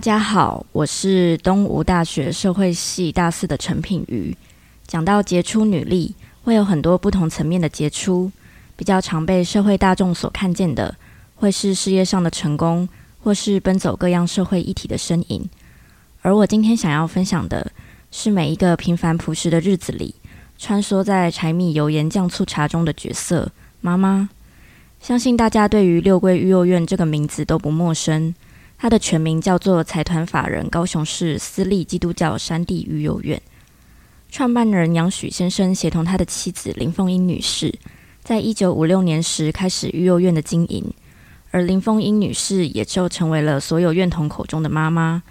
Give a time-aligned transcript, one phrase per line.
[0.00, 4.34] 大家好，我是东吴大学社会系大四的陈品瑜。
[4.86, 8.32] 讲到杰出女力，会有很多不同层面的杰出，
[8.76, 10.96] 比较常被社会大众所看见的，
[11.34, 12.88] 会是事业上的成功，
[13.22, 15.46] 或是奔走各样社会议题的身影。
[16.22, 17.70] 而我今天想要分享的，
[18.10, 20.14] 是每一个平凡朴实的日子里，
[20.56, 24.30] 穿梭在柴米油盐酱醋茶中的角色——妈妈。
[25.02, 28.34] 相信大家对于六龟育幼院这个名字都不陌生。
[28.82, 33.38] 它的全名叫做财团法人高雄市私立基督教山地育幼院。
[34.30, 37.78] 创办人杨许先生协同他的妻子林凤英女士，
[38.24, 40.94] 在一九五六年时开始育幼院的经营，
[41.50, 45.22] 而林凤英女士也就成为了所有院童口中的妈妈。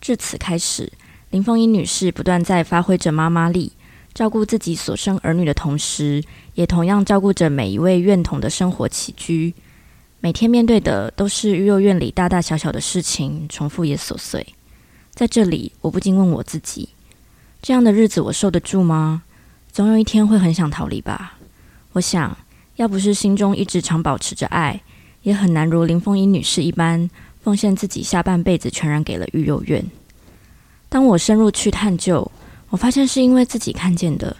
[0.00, 0.90] 至此开始，
[1.28, 3.72] 林凤英女士不断在发挥着妈妈力，
[4.14, 9.52] 照顾自己所生儿女的同时，也同样照顾着每一位院童的生活起居。
[10.24, 14.54] 每天面对的都是育幼院里大大小小的事情，重复也琐碎。
[15.12, 16.88] 在这里，我不禁问我自己：
[17.60, 19.22] 这样的日子我受得住吗？
[19.70, 21.38] 总有一天会很想逃离吧。
[21.92, 22.34] 我想
[22.76, 24.80] 要不是心中一直常保持着爱，
[25.24, 27.10] 也很难如林凤英女士一般
[27.42, 29.84] 奉献自己下半辈子全然给了育幼院。
[30.88, 32.32] 当我深入去探究，
[32.70, 34.34] 我发现是因为自己看见的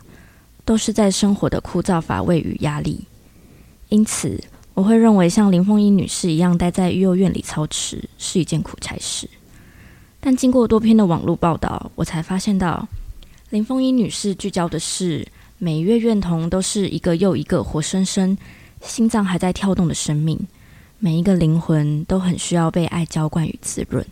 [0.64, 3.04] 都是在生活的枯燥乏味与压力，
[3.90, 4.42] 因此。
[4.74, 9.30] 我会认为像林凤英女士一样待在育幼院里操持是一件苦差事，
[10.20, 12.88] 但经过多篇的网络报道，我才发现到
[13.50, 15.26] 林凤英女士聚焦的是
[15.58, 18.36] 每月院童都是一个又一个活生生、
[18.82, 20.38] 心脏还在跳动的生命，
[20.98, 24.04] 每一个灵魂都很需要被爱浇灌与滋润。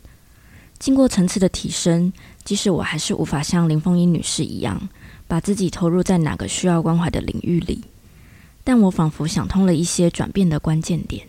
[0.78, 2.12] 经过层次的提升，
[2.44, 4.88] 即使我还是无法像林凤英女士一样，
[5.26, 7.82] 把自己投入在哪个需要关怀的领域里。
[8.64, 11.26] 但我仿佛想通了一些转变的关键点，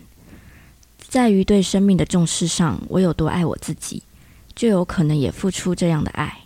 [0.98, 4.02] 在于对生命的重视上，我有多爱我自己，
[4.54, 6.38] 就有可能也付出这样的爱。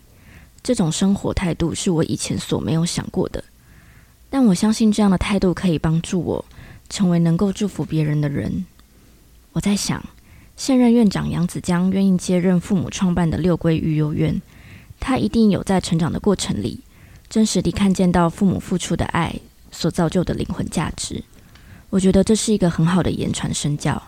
[0.62, 3.44] 这种生活态度是我以前所没有想过的，
[4.28, 6.44] 但我相信这样的态度可以帮助我
[6.88, 8.64] 成为能够祝福别人的人。
[9.52, 10.04] 我在想，
[10.56, 14.40] 现任院长杨子江愿意接任父母创办的六龟育幼院，
[15.00, 16.80] 他一定有在成长的过程里，
[17.28, 19.38] 真实地看见到父母付出的爱。
[19.70, 21.22] 所造就的灵魂价值，
[21.90, 24.02] 我觉得这是一个很好的言传身教。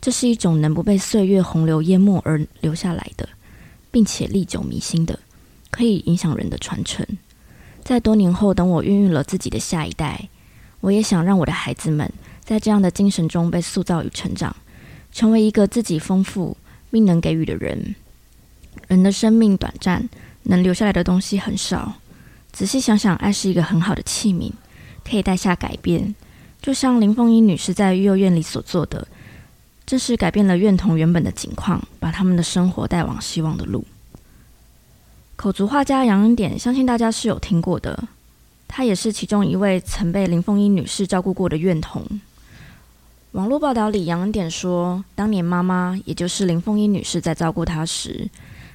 [0.00, 3.28] 这是一种能不被岁月洪流淹没而留下来的，
[3.90, 5.18] 并且历久弥新的，
[5.70, 7.04] 可以影响人的传承。
[7.82, 10.28] 在多年后，等我孕育了自己的下一代，
[10.80, 12.12] 我也想让我的孩子们
[12.44, 14.54] 在这样的精神中被塑造与成长，
[15.12, 16.56] 成为一个自己丰富
[16.90, 17.94] 并能给予的人。
[18.88, 20.08] 人的生命短暂，
[20.42, 21.94] 能留下来的东西很少。
[22.52, 24.52] 仔细想想，爱是一个很好的器皿。
[25.08, 26.14] 可以带下改变，
[26.60, 29.06] 就像林凤英女士在育幼院里所做的，
[29.86, 33.84] 这是改变了院童原本的境况，把他们的生活带往希望的路。
[35.36, 38.08] 口足画家杨恩典，相信大家是有听过的，
[38.66, 42.02] 他也是其中一位曾被林凤英女士照顾过的院童。
[43.32, 48.28] 网络报道里，杨恩典说，当年妈妈，也就是林凤英女士在照顾他时，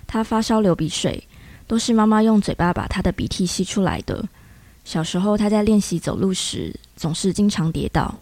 [0.06, 1.24] 他发烧流鼻水，
[1.68, 4.24] 都是妈妈用嘴巴把他的鼻涕吸出来的。
[4.84, 8.20] 小时候，他在练习走路时总是经常跌倒，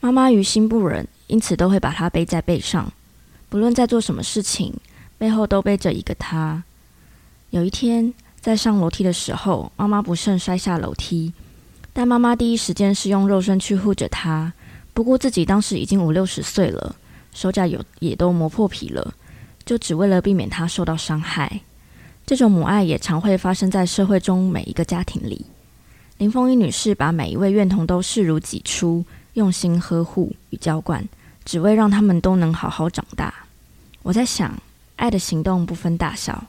[0.00, 2.92] 妈妈于心不忍，因此都会把他背在背上。
[3.48, 4.74] 不论在做什么事情，
[5.18, 6.64] 背后都背着一个他。
[7.50, 11.32] 有一天，在上楼梯的时候，妈妈不慎摔下楼梯，
[11.92, 14.52] 但妈妈第一时间是用肉身去护着他。
[14.92, 16.96] 不顾自己当时已经五六十岁了，
[17.32, 19.14] 手脚有也都磨破皮了，
[19.64, 21.60] 就只为了避免他受到伤害。
[22.26, 25.46] 这种母爱也常会发生在社会中每一个家庭里。
[26.18, 31.04] 林凤英女士把每一位院童都视如己出，用心呵护与浇灌，
[31.44, 33.34] 只为让他们都能好好长大。
[34.04, 34.56] 我在想，
[34.94, 36.44] 爱的行动不分大小，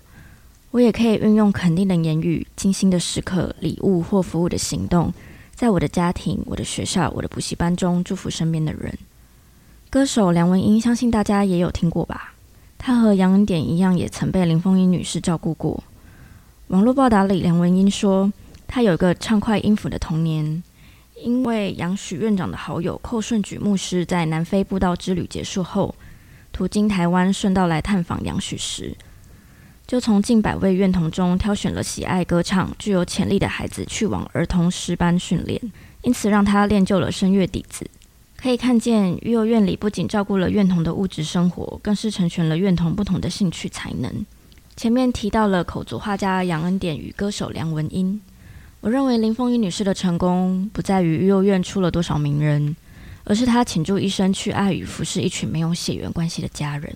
[0.69, 5.11] 我也可以运用肯定的言语、精心的时刻、礼物或服务的行动，
[5.55, 8.95] 在我的家庭、我的学校、我的补习班中祝福身边的人。
[9.89, 12.35] 歌手梁文音，相信大家也有听过吧？
[12.77, 15.83] 她和杨恩典一样，也曾被林凤英女士照顾过。
[16.67, 18.31] 网络报道里，梁文音说。
[18.67, 20.61] 他有一个畅快音符的童年，
[21.23, 25.95] 因为杨许院长的好友寇顺举牧师在南非布道之旅结束后，
[26.51, 28.95] 途经台湾，顺道来探访杨许时，
[29.87, 35.61] 就从近百位院童中挑选了喜爱歌唱、具有潜力的孩子去往儿童诗班训练，
[36.01, 37.89] 因此让他练就了声乐底子。
[38.37, 44.25] 可以看见，育幼院里不仅照顾了院童的物质生活，更是成全了院童不同的兴趣才能。
[44.75, 48.21] 前面提到了口足画家杨恩典与歌手梁文音。
[48.85, 52.75] 我认为林凤英女士的成功不在于育幼院出了多少名人，
[53.23, 56.95] 而是她倾注一生去爱与服侍一群没有血缘关系的家人。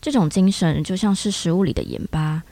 [0.00, 2.42] 这种精神就像是食物里的盐巴，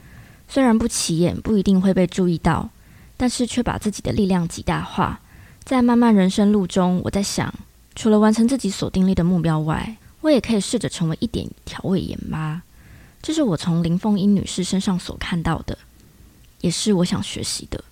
[0.47, 2.69] 虽然不起眼，不一定会被注意到，
[3.17, 5.19] 但是却把自己的力量极大化。
[5.65, 7.53] 在漫漫人生路中，我在想，
[7.95, 12.61] 除了完成自己所定立的目标外，我也可以试着成为一点调味盐巴。
[13.21, 15.77] 这是我从林凤英女士身上所看到的，
[16.61, 17.83] 也是我想学习的。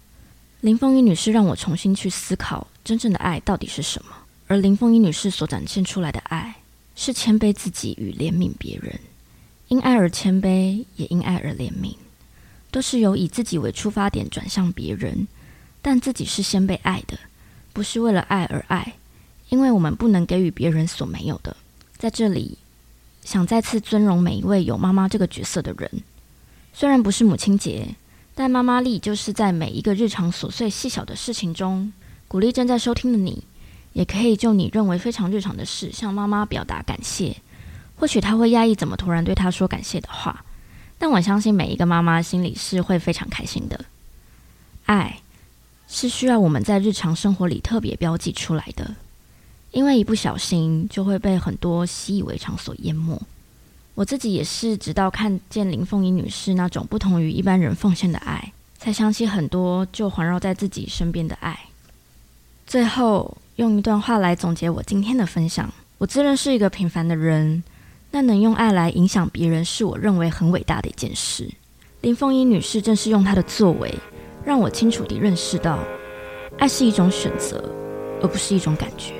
[0.61, 4.11] 林凤英女士让我重新去思考，真正的爱到底是什么。
[4.47, 6.55] 而林凤英女士所展现出来的爱，
[6.95, 8.99] 是谦卑自己与怜悯别人。
[9.67, 11.93] 因爱而谦卑，也因爱而怜悯，
[12.71, 15.27] 都是由以自己为出发点转向别人，
[15.81, 17.19] 但自己是先被爱的，
[17.71, 18.95] 不是为了爱而爱，
[19.49, 21.55] 因为我们不能给予别人所没有的。
[21.97, 22.57] 在这里，
[23.23, 25.91] 想再次尊荣每一位有妈妈这个角色的人。
[26.73, 27.95] 虽然不是母亲节，
[28.39, 31.91] 但妈妈力就是在每一个日常琐碎细小的事情中，
[32.27, 33.43] 鼓励正在收听的你，
[33.93, 37.35] 也可以就你认为非常日常的事，向妈妈表达感谢。
[37.95, 40.45] 或许她会压抑怎么突然对她说感谢的话，
[40.99, 43.85] 但我相信每一个妈妈心里是会非常开心的。
[44.85, 45.19] 爱
[45.87, 48.95] 是需要我们在日常生活里特别标记出来的，
[49.71, 53.19] 因为一不小心就会被很多习以为常所淹没。
[53.97, 61.57] 我自己也是，直到看见林凤仪女士那种不同于一般人奉献的爱，才想起很多就环绕在自己身边的爱。
[62.67, 67.63] 最后用一段话来总结我今天的分享：我自认是一个平凡的人。
[68.11, 71.49] 但能用爱来影响别人，是我认为很伟大的一件事。
[72.01, 73.91] 林凤英女士正是用她的作为，
[74.45, 75.79] 让我清楚地认识到，
[76.59, 77.61] 爱是一种选择，
[78.21, 79.13] 而不是一种感觉。